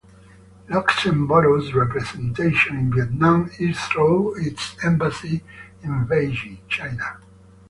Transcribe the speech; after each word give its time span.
Luxembourg's 0.67 1.75
representation 1.75 2.75
in 2.75 2.91
Vietnam 2.91 3.51
is 3.59 3.79
through 3.81 4.33
its 4.43 4.75
embassy 4.83 5.43
in 5.83 6.07
Beijing, 6.07 6.57
China. 6.67 7.19